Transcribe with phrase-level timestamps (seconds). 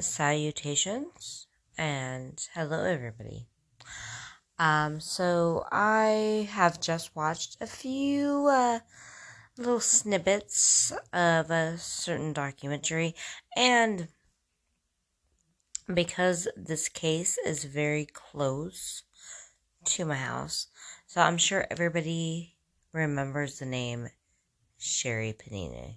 [0.00, 1.46] salutations
[1.78, 3.46] and hello everybody.
[4.58, 8.80] Um, so I have just watched a few uh,
[9.56, 13.14] little snippets of a certain documentary,
[13.56, 14.08] and
[15.92, 19.02] because this case is very close
[19.84, 20.68] to my house,
[21.06, 22.54] so I'm sure everybody
[22.92, 24.08] remembers the name
[24.78, 25.96] Sherri Panini.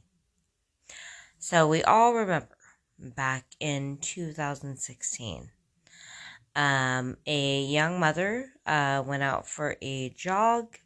[1.37, 2.54] So we all remember
[2.99, 5.51] back in 2016.
[6.55, 10.77] Um, a young mother uh, went out for a jog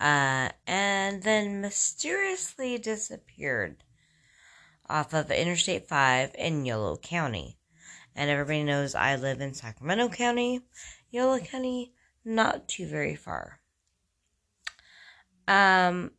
[0.00, 3.84] uh, and then mysteriously disappeared
[4.88, 7.58] off of Interstate 5 in Yolo County.
[8.16, 10.60] And everybody knows I live in Sacramento County,
[11.10, 11.92] Yolo County,
[12.24, 13.60] not too very far.
[15.46, 16.12] Um,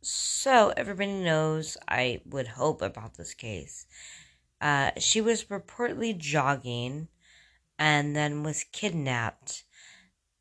[0.00, 3.86] so everybody knows, I would hope, about this case.
[4.60, 7.08] Uh, she was reportedly jogging
[7.78, 9.64] and then was kidnapped.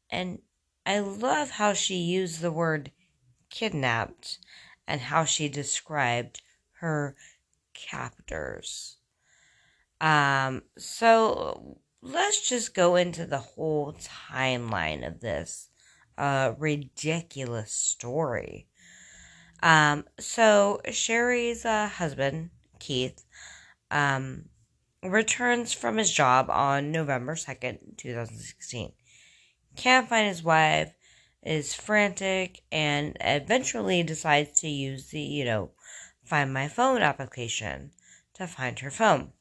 [0.09, 0.39] And
[0.85, 2.91] I love how she used the word
[3.49, 4.39] kidnapped
[4.88, 6.41] and how she described
[6.80, 7.16] her
[7.73, 8.97] captors.
[9.99, 15.69] Um, so let's just go into the whole timeline of this
[16.17, 18.67] uh, ridiculous story.
[19.63, 23.25] Um, so Sherri's uh, husband, Keith,
[23.95, 24.43] um,
[25.01, 28.91] returns from his job on November 2nd, 2016.
[29.77, 30.93] Can't find his wife,
[31.41, 35.71] is frantic, and eventually decides to use the, you know,
[36.25, 37.91] Find My Phone application
[38.33, 39.31] to find her phone.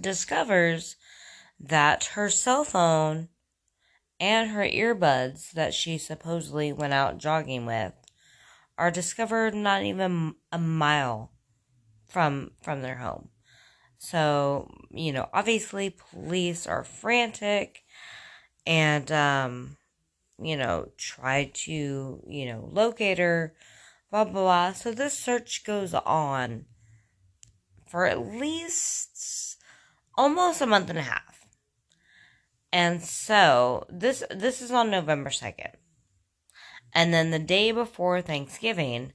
[0.00, 0.96] Discovers
[1.60, 3.28] that her cell phone
[4.18, 7.92] and her earbuds that she supposedly went out jogging with
[8.78, 11.32] are discovered not even a mile
[12.08, 13.28] from from their home.
[13.98, 17.82] So, you know, obviously police are frantic
[18.66, 19.76] and um
[20.38, 23.54] you know, try to, you know, locate her,
[24.10, 24.72] blah blah blah.
[24.72, 26.66] So this search goes on
[27.88, 29.56] for at least
[30.14, 31.46] almost a month and a half.
[32.72, 35.72] And so this this is on November 2nd.
[36.92, 39.12] And then the day before Thanksgiving,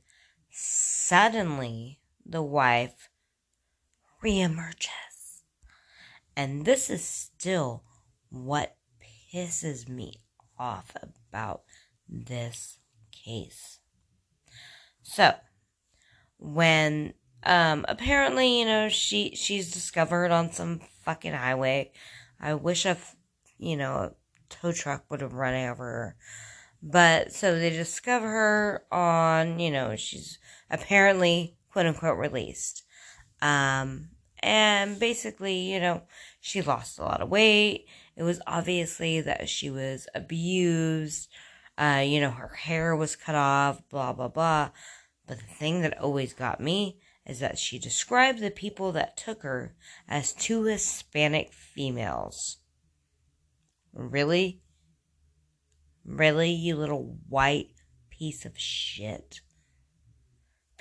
[0.50, 2.01] suddenly
[2.32, 3.10] the wife
[4.24, 5.44] reemerges.
[6.36, 7.84] And this is still
[8.30, 8.78] what
[9.34, 10.22] pisses me
[10.58, 10.96] off
[11.30, 11.64] about
[12.08, 12.80] this
[13.12, 13.80] case.
[15.04, 15.34] So,
[16.38, 21.92] when um apparently, you know, she she's discovered on some fucking highway.
[22.40, 22.98] I wish a
[23.58, 24.12] you know, a
[24.50, 26.16] tow truck would have run over her
[26.82, 30.40] but so they discover her on, you know, she's
[30.70, 32.84] apparently quote unquote released.
[33.42, 34.10] Um,
[34.44, 36.04] and basically, you know,
[36.40, 37.86] she lost a lot of weight.
[38.16, 41.30] It was obviously that she was abused.
[41.78, 44.70] Uh, you know, her hair was cut off, blah, blah, blah.
[45.28, 49.44] But the thing that always got me is that she described the people that took
[49.44, 49.76] her
[50.08, 52.58] as two Hispanic females.
[53.94, 54.62] Really?
[56.04, 57.70] Really, you little white
[58.10, 59.42] piece of shit?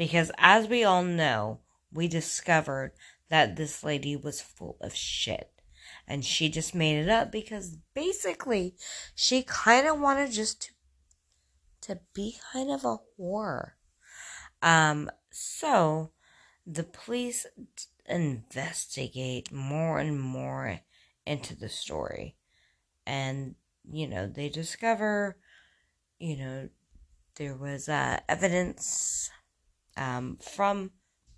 [0.00, 1.58] Because as we all know,
[1.92, 2.92] we discovered
[3.28, 5.52] that this lady was full of shit.
[6.08, 8.76] And she just made it up because basically
[9.14, 10.72] she kind of wanted just to,
[11.82, 13.72] to be kind of a whore.
[14.62, 16.12] Um, so
[16.66, 17.44] the police
[18.06, 20.80] investigate more and more
[21.26, 22.36] into the story.
[23.06, 23.54] And
[23.86, 25.36] you know, they discover,
[26.18, 26.68] you know,
[27.36, 29.30] there was uh, evidence
[30.00, 30.90] um, from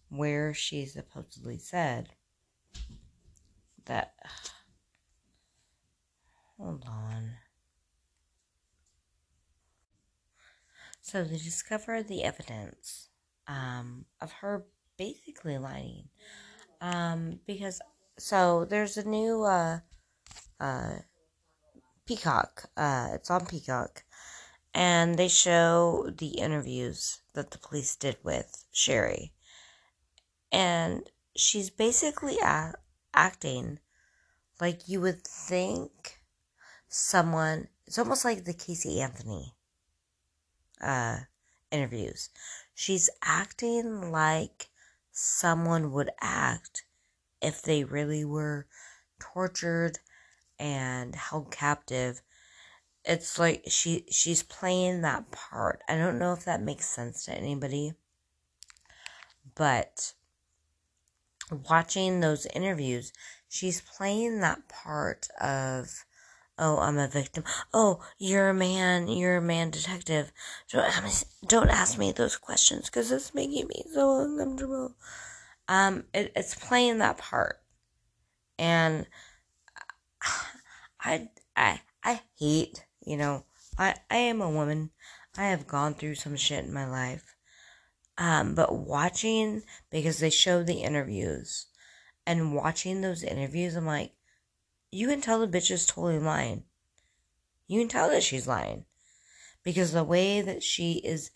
[0.08, 2.10] where she supposedly said
[3.84, 4.14] that.
[6.56, 7.32] Hold on.
[11.00, 13.08] So they discover the evidence
[13.48, 14.64] um, of her
[14.96, 16.08] basically lying.
[16.81, 17.81] Um, because,
[18.16, 19.81] so there's a new uh,
[20.60, 20.98] uh,
[22.06, 22.70] Peacock.
[22.76, 24.04] Uh, it's on Peacock.
[24.74, 29.32] And they show the interviews that the police did with Sherri.
[30.50, 32.74] And she's basically a-
[33.14, 33.80] acting
[34.60, 36.20] like you would think
[36.88, 39.54] someone, it's almost like the Casey Anthony
[40.80, 41.18] uh,
[41.70, 42.30] interviews.
[42.75, 44.68] She's acting like
[45.10, 46.84] someone would act
[47.40, 48.66] if they really were
[49.18, 49.98] tortured
[50.58, 52.22] and held captive
[53.04, 57.32] it's like she she's playing that part i don't know if that makes sense to
[57.32, 57.93] anybody
[59.54, 60.12] but
[61.69, 63.12] watching those interviews,
[63.49, 66.04] she's playing that part of,
[66.58, 67.44] oh, I'm a victim.
[67.72, 69.08] Oh, you're a man.
[69.08, 70.32] You're a man detective.
[70.70, 74.96] Don't don't ask me those questions because it's making me so uncomfortable.
[75.69, 77.56] Um, it, it's playing that part,
[78.58, 79.06] and
[81.00, 82.84] I, I, I hate.
[83.04, 83.44] You know,
[83.78, 84.90] I, I am a woman.
[85.37, 87.34] I have gone through some shit in my life.
[88.19, 91.66] Um, but watching because they show the interviews
[92.26, 94.12] and watching those interviews, I'm like,
[94.90, 96.64] you can tell the bitch is totally lying.
[97.66, 98.84] You can tell that she's lying
[99.64, 101.31] because the way that she is,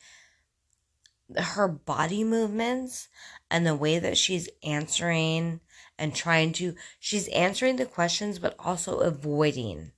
[1.35, 3.09] her body movements
[3.51, 5.61] and the way that she's answering
[5.99, 9.93] and trying to, she's answering the questions but also avoiding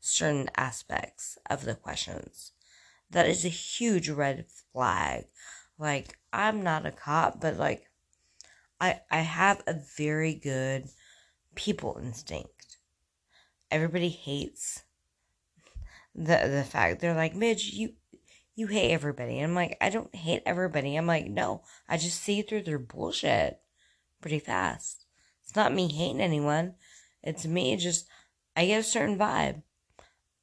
[0.00, 2.52] certain aspects of the questions.
[3.10, 5.26] That is a huge red flag
[5.78, 7.88] like, I'm not a cop, but like,
[8.80, 10.88] I, I have a very good
[11.54, 12.78] people instinct.
[13.70, 14.82] Everybody hates
[16.14, 17.92] the the fact they're like, Midge, you
[18.54, 19.38] you hate everybody.
[19.38, 20.96] And I'm like, I don't hate everybody.
[20.96, 23.60] I'm like, no, I just see through their bullshit
[24.20, 25.04] pretty fast.
[25.44, 26.74] It's not me hating anyone.
[27.22, 28.08] It's me just
[28.56, 29.62] I get a certain vibe.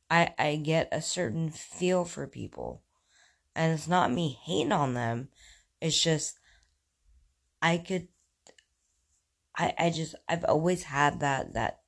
[0.09, 2.83] I I get a certain feel for people
[3.55, 5.29] and it's not me hating on them.
[5.81, 6.39] It's just
[7.61, 8.07] I could
[9.57, 11.79] I I just I've always had that that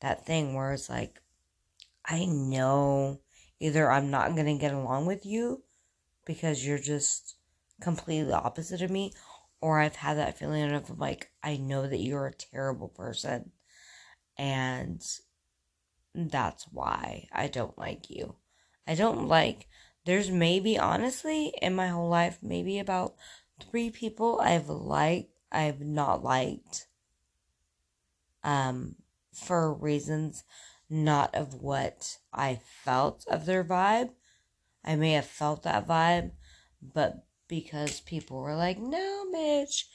[0.00, 1.20] that thing where it's like
[2.04, 3.20] I know
[3.60, 5.62] either I'm not going to get along with you
[6.26, 7.36] because you're just
[7.80, 9.12] completely opposite of me
[9.60, 13.52] or I've had that feeling of like I know that you're a terrible person
[14.36, 15.00] and
[16.14, 18.36] that's why I don't like you.
[18.86, 19.68] I don't like
[20.04, 23.14] there's maybe honestly in my whole life maybe about
[23.60, 26.86] three people I've liked I've not liked
[28.42, 28.96] um
[29.32, 30.44] for reasons
[30.90, 34.10] not of what I felt of their vibe.
[34.84, 36.32] I may have felt that vibe,
[36.82, 39.88] but because people were like, "No, Mitch,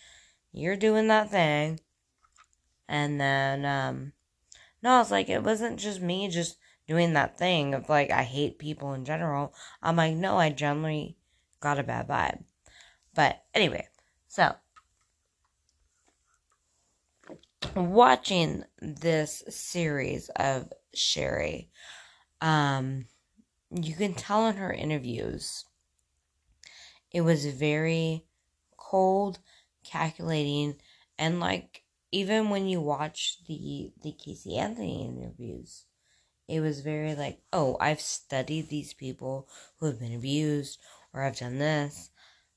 [0.51, 1.79] you're doing that thing."
[2.87, 4.13] And then um
[4.81, 6.57] no, I was like it wasn't just me just
[6.87, 9.53] doing that thing of like I hate people in general.
[9.83, 11.17] I'm like, no, I generally
[11.59, 12.43] got a bad vibe.
[13.13, 13.87] But anyway,
[14.27, 14.55] so
[17.75, 21.69] watching this series of Sherri,
[22.41, 23.05] um,
[23.71, 25.65] you can tell in her interviews,
[27.11, 28.23] it was very
[28.77, 29.39] cold,
[29.83, 30.75] calculating,
[31.17, 35.85] and like even when you watch the the Casey Anthony interviews,
[36.47, 39.47] it was very like, oh, I've studied these people
[39.79, 40.79] who have been abused
[41.13, 42.09] or I've done this.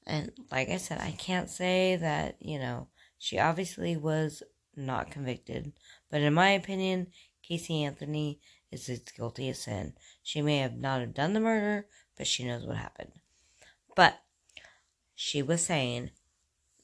[0.06, 2.88] And like I said, I can't say that, you know,
[3.18, 4.42] she obviously was
[4.76, 5.72] not convicted.
[6.10, 7.08] But in my opinion,
[7.42, 9.94] Casey Anthony is as guilty as sin.
[10.22, 11.86] She may have not have done the murder,
[12.16, 13.12] but she knows what happened.
[13.96, 14.20] But
[15.14, 16.10] she was saying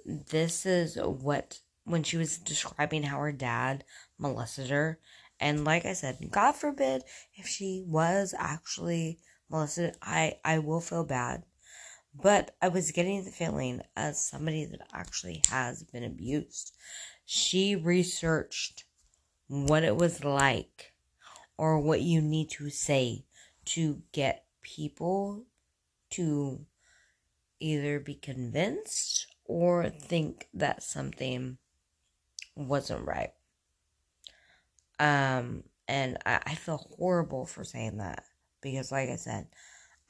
[0.04, 3.84] this is what when she was describing how her dad
[4.18, 4.98] molested her
[5.40, 7.02] and like I said, God forbid
[7.34, 9.18] if she was actually
[9.50, 11.44] molested, I, I will feel bad.
[12.14, 16.74] But I was getting the feeling as somebody that actually has been abused,
[17.26, 18.84] she researched
[19.48, 20.92] what it was like
[21.58, 23.26] or what you need to say
[23.66, 25.44] to get people
[26.10, 26.64] to
[27.60, 31.58] either be convinced or think that something
[32.56, 33.32] wasn't right.
[34.98, 38.24] Um, and I, I feel horrible for saying that
[38.60, 39.46] because, like I said,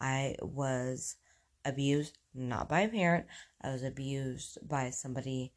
[0.01, 1.17] I was
[1.65, 3.27] abused not by a parent,
[3.63, 5.53] I was abused by somebody,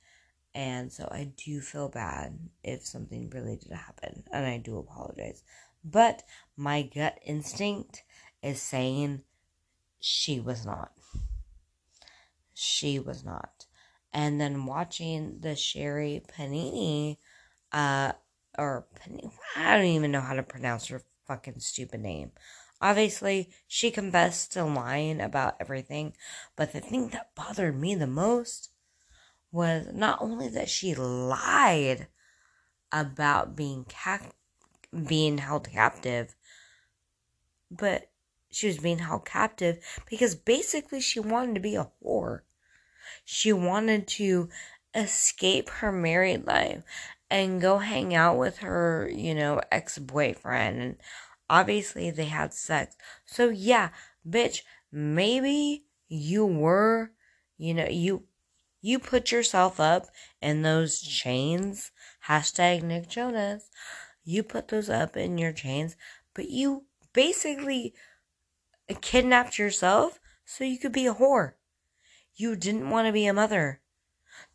[0.56, 5.44] and so I do feel bad if something really did happen, and I do apologize.
[5.84, 6.24] But
[6.58, 8.04] my gut instinct
[8.42, 9.22] is saying
[10.00, 10.92] she was not.
[12.54, 13.66] She was not.
[14.12, 17.18] And then watching the Sherri Panini
[17.72, 18.14] uh,
[18.58, 18.86] or
[19.56, 22.32] I don't even know how to pronounce her fucking stupid name.
[22.82, 26.14] Obviously, she confessed to lying about everything,
[26.56, 28.72] but the thing that bothered me the most
[29.52, 32.08] was not only that she lied
[32.92, 34.32] about being ca-
[35.08, 36.36] being held captive,
[37.70, 38.10] but
[38.50, 42.42] she was being held captive because basically she wanted to be a whore.
[43.32, 44.50] She wanted to
[44.96, 46.82] escape her married life
[47.30, 50.82] and go hang out with her, you know, ex boyfriend.
[50.82, 50.98] And
[51.48, 52.96] obviously they had sex.
[53.26, 53.90] So yeah,
[54.28, 57.12] bitch, maybe you were,
[57.60, 58.24] you know, you
[58.82, 60.08] You put yourself up
[60.42, 61.92] in those chains.
[62.28, 63.70] Hashtag Nick Jonas.
[64.24, 65.96] You put those up in your chains,
[66.34, 67.94] but you basically
[69.02, 71.59] kidnapped yourself so you could be a whore.
[72.40, 73.82] You didn't want to be a mother.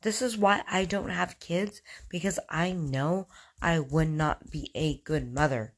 [0.01, 3.29] This is why I don't have kids because I know
[3.61, 5.75] I would not be a good mother.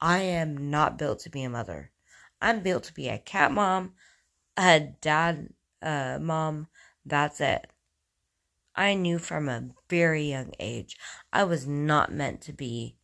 [0.00, 1.90] I am not built to be a mother.
[2.40, 3.94] I'm built to be a cat mom,
[4.56, 5.52] a dad
[5.82, 6.68] uh, mom.
[7.04, 7.66] That's it.
[8.76, 10.96] I knew from a very young age
[11.32, 12.94] I was not meant to be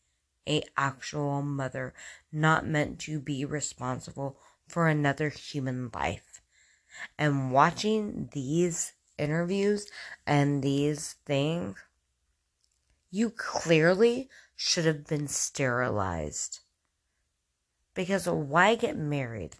[0.49, 1.93] a actual mother,
[2.31, 6.41] not meant to be responsible for another human life.
[7.19, 9.87] And watching these interviews
[10.27, 11.77] and these things,
[13.11, 16.61] you clearly should have been sterilized.
[17.95, 19.57] Because why get married?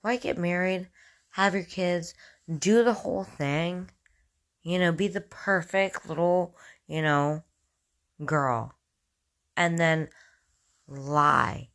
[0.00, 0.88] Why get married,
[1.30, 2.14] have your kids,
[2.58, 3.90] do the whole thing,
[4.62, 7.44] you know, be the perfect little, you know,
[8.24, 8.74] girl,
[9.56, 10.08] and then
[10.88, 11.68] lie.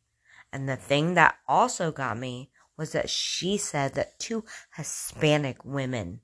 [0.52, 4.44] And the thing that also got me was that she said that two
[4.76, 6.22] Hispanic women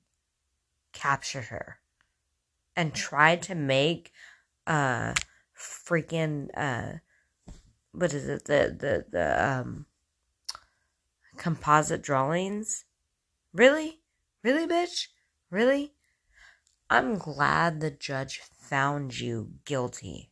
[0.92, 1.78] captured her
[2.76, 4.12] and tried to make
[4.66, 5.14] uh
[5.56, 6.98] freaking uh
[7.92, 8.44] what is it?
[8.44, 9.86] The the the um
[11.36, 12.84] composite drawings?
[13.52, 14.00] Really?
[14.42, 15.08] Really bitch?
[15.50, 15.94] Really?
[16.90, 20.30] I'm glad the judge found you guilty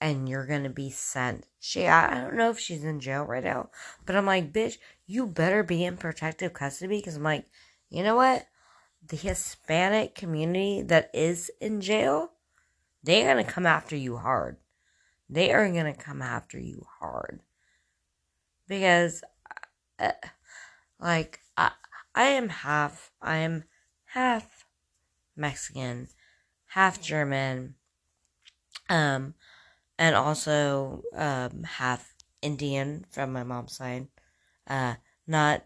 [0.00, 1.46] and you're gonna be sent.
[1.60, 3.70] She, I don't know if she's in jail right now,
[4.04, 7.46] but I'm like, bitch, you better be in protective custody because I'm like,
[7.88, 8.46] you know what?
[9.06, 12.32] The Hispanic community that is in jail,
[13.02, 14.56] they're gonna come after you hard.
[15.28, 17.40] They are gonna come after you hard
[18.68, 19.22] because,
[19.98, 20.12] uh,
[20.98, 21.72] like, I,
[22.14, 23.64] I am half, I am
[24.06, 24.66] half
[25.36, 26.08] Mexican,
[26.66, 27.74] half German.
[28.88, 29.34] Um,
[29.98, 34.08] and also um, half Indian from my mom's side.
[34.66, 34.94] Uh,
[35.26, 35.64] not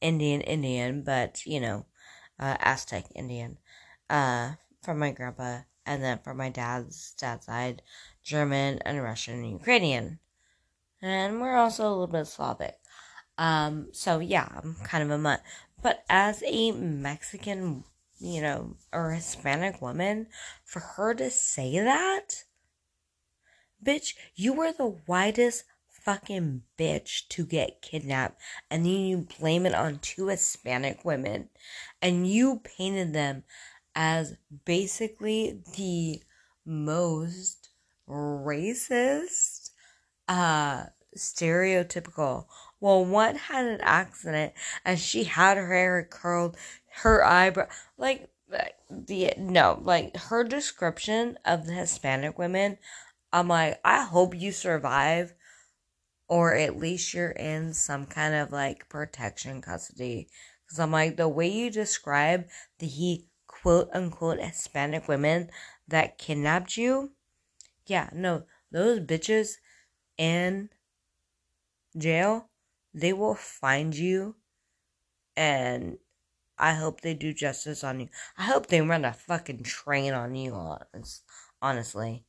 [0.00, 1.86] Indian Indian, but you know,
[2.38, 3.58] uh, Aztec Indian.
[4.08, 4.52] Uh,
[4.82, 7.82] from my grandpa, and then from my dad's dad's side,
[8.22, 10.20] German and Russian and Ukrainian.
[11.02, 12.78] And we're also a little bit Slavic.
[13.36, 15.42] Um, so yeah, I'm kind of a mutt.
[15.82, 17.84] But as a Mexican,
[18.18, 20.28] you know, or Hispanic woman,
[20.64, 22.44] for her to say that,
[23.84, 28.40] Bitch, you were the whitest fucking bitch to get kidnapped
[28.70, 31.48] and then you blame it on two Hispanic women
[32.00, 33.42] and you painted them
[33.94, 36.22] as basically the
[36.64, 37.70] most
[38.08, 39.70] racist
[40.28, 40.84] uh
[41.16, 42.46] stereotypical.
[42.78, 44.52] Well one had an accident
[44.84, 46.56] and she had her hair curled
[47.02, 47.66] her eyebrow
[47.98, 48.28] like
[48.90, 52.78] the no like her description of the hispanic women
[53.32, 55.34] I'm like, I hope you survive
[56.28, 60.28] or at least you're in some kind of like protection custody.
[60.64, 62.46] Because I'm like, the way you describe
[62.78, 65.50] the quote unquote Hispanic women
[65.88, 67.12] that kidnapped you,
[67.86, 69.54] yeah, no, those bitches
[70.18, 70.70] in
[71.96, 72.48] jail,
[72.92, 74.36] they will find you
[75.36, 75.98] and
[76.58, 78.08] I hope they do justice on you.
[78.38, 80.78] I hope they run a fucking train on you,
[81.60, 82.25] honestly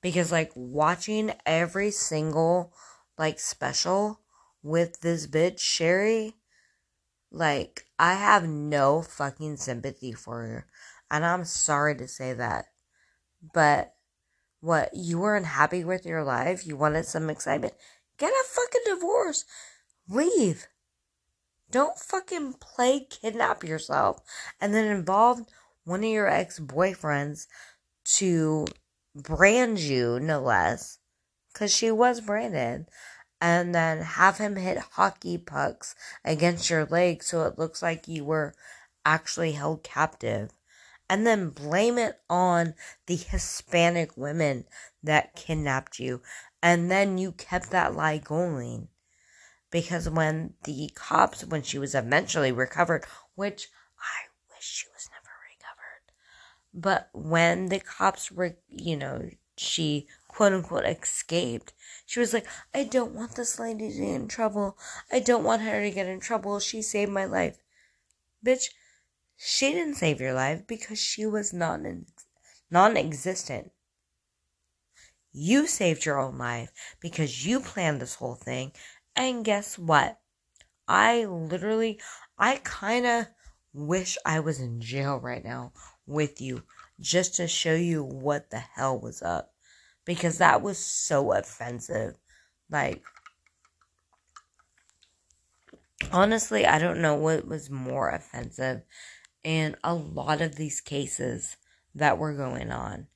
[0.00, 2.72] because like watching every single
[3.16, 4.20] like special
[4.62, 6.34] with this bitch Sherri,
[7.30, 10.66] like I have no fucking sympathy for her.
[11.10, 12.66] And I'm sorry to say that.
[13.54, 13.94] But
[14.60, 16.66] what, you were unhappy with your life?
[16.66, 17.74] You wanted some excitement?
[18.18, 19.44] Get a fucking divorce.
[20.08, 20.66] Leave.
[21.70, 24.20] Don't fucking play kidnap yourself
[24.60, 25.42] and then involve
[25.84, 27.46] one of your ex boyfriends
[28.16, 28.66] to
[29.14, 30.98] brand you, no less,
[31.52, 32.86] because she was branded,
[33.40, 38.24] and then have him hit hockey pucks against your leg so it looks like you
[38.24, 38.54] were
[39.04, 40.50] actually held captive.
[41.10, 42.74] And then blame it on
[43.06, 44.66] the Hispanic women
[45.02, 46.20] that kidnapped you.
[46.62, 48.88] And then you kept that lie going.
[49.70, 55.28] Because when the cops, when she was eventually recovered, which I wish she was never
[56.80, 61.72] but when the cops were, you know, she quote unquote escaped,
[62.06, 64.78] she was like, I don't want this lady to get in trouble.
[65.10, 66.60] I don't want her to get in trouble.
[66.60, 67.58] She saved my life.
[68.46, 68.66] Bitch,
[69.36, 72.06] she didn't save your life because she was non
[72.70, 73.72] non existent.
[75.32, 76.70] You saved your own life
[77.00, 78.70] because you planned this whole thing.
[79.16, 80.20] And guess what?
[80.86, 82.00] I literally,
[82.38, 83.26] I kind of
[83.72, 85.72] wish I was in jail right now
[86.08, 86.62] with you
[87.00, 89.52] just to show you what the hell was up.
[90.04, 92.16] Because that was so offensive.
[92.70, 93.02] Like,
[96.12, 98.82] honestly, I don't know what was more offensive
[99.44, 101.56] in a lot of these cases
[101.94, 103.06] that were going on.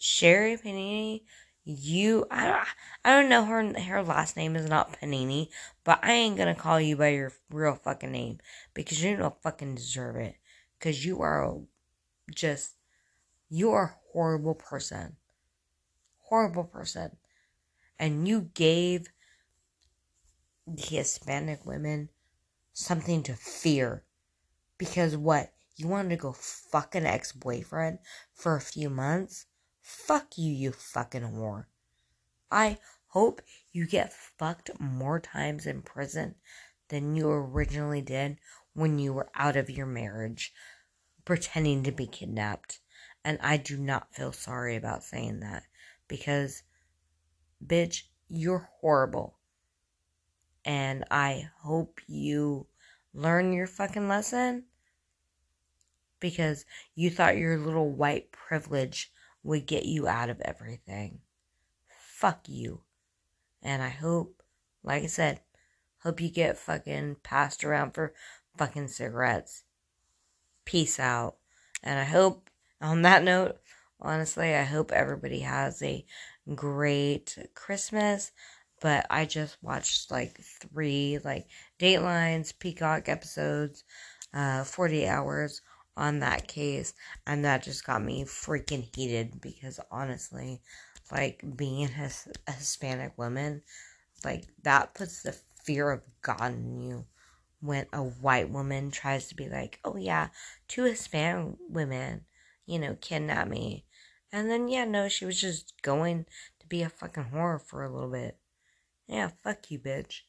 [0.00, 1.22] Sherri Panini,
[1.64, 2.68] you, I, don't,
[3.04, 5.48] I don't know her, her last name is not Panini,
[5.84, 8.38] but I ain't gonna call you by your real fucking name
[8.74, 10.36] because you don't fucking deserve it.
[10.78, 11.58] Because you are
[12.34, 12.74] just,
[13.48, 15.16] you are a horrible person.
[16.18, 17.16] Horrible person.
[17.98, 19.08] And you gave
[20.66, 22.10] the Hispanic women
[22.72, 24.04] something to fear.
[24.76, 25.52] Because what?
[25.76, 27.98] You wanted to go fuck an ex boyfriend
[28.34, 29.46] for a few months?
[29.80, 31.66] Fuck you, you fucking whore.
[32.50, 33.42] I hope
[33.72, 36.34] you get fucked more times in prison
[36.88, 38.38] than you originally did
[38.78, 40.52] when you were out of your marriage
[41.24, 42.80] pretending to be kidnapped.
[43.24, 45.64] And I do not feel sorry about saying that
[46.06, 46.62] because,
[47.64, 49.36] bitch, you're horrible.
[50.64, 52.66] And I hope you
[53.12, 54.64] learn your fucking lesson
[56.20, 61.20] because you thought your little white privilege would get you out of everything.
[61.88, 62.82] Fuck you.
[63.62, 64.42] And I hope,
[64.82, 65.40] like I said,
[66.02, 68.14] hope you get fucking passed around for
[68.58, 69.64] fucking cigarettes.
[70.64, 71.36] Peace out.
[71.82, 72.50] And I hope,
[72.80, 73.58] on that note,
[74.00, 76.04] honestly, I hope everybody has a
[76.54, 78.32] great Christmas.
[78.80, 81.48] But I just watched like three like
[81.80, 83.84] Datelines, Peacock episodes,
[84.32, 85.62] uh, 40 hours
[85.96, 86.94] on that case,
[87.26, 90.60] and that just got me freaking heated because honestly,
[91.10, 92.10] like being a,
[92.46, 93.62] a Hispanic woman,
[94.24, 95.32] like that puts the
[95.64, 97.04] fear of God in you
[97.60, 100.28] when a white woman tries to be like, oh yeah,
[100.68, 102.24] two Hispanic women,
[102.66, 103.84] you know, kidnap me.
[104.32, 106.26] And then, yeah, no, she was just going
[106.60, 108.36] to be a fucking whore for a little bit.
[109.06, 110.20] Yeah, fuck you, bitch.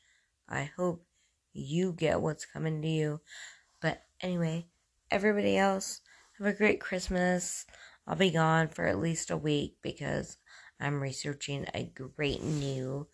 [0.48, 1.06] I hope
[1.54, 3.22] you get what's coming to you.
[3.82, 4.68] But anyway,
[5.12, 6.02] everybody else,
[6.38, 7.66] have a great Christmas.
[8.08, 10.38] I'll be gone for at least a week because
[10.80, 13.08] I'm researching a great new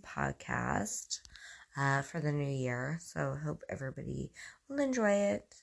[0.00, 1.18] podcast
[1.78, 2.98] uh, for the new year.
[3.00, 4.32] So hope everybody
[4.68, 5.54] will enjoy it.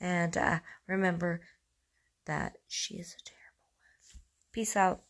[0.00, 1.42] And uh, remember
[2.26, 4.20] that she is a terrible one.
[4.52, 5.02] Peace out.